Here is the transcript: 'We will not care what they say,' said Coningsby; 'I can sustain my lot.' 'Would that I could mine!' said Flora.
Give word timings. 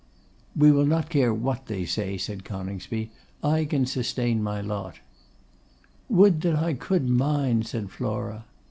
'We 0.55 0.71
will 0.71 0.85
not 0.87 1.11
care 1.11 1.31
what 1.31 1.67
they 1.67 1.85
say,' 1.85 2.17
said 2.17 2.43
Coningsby; 2.43 3.11
'I 3.43 3.65
can 3.65 3.85
sustain 3.85 4.41
my 4.41 4.59
lot.' 4.59 4.95
'Would 6.09 6.41
that 6.41 6.55
I 6.55 6.73
could 6.73 7.07
mine!' 7.07 7.61
said 7.61 7.91
Flora. 7.91 8.45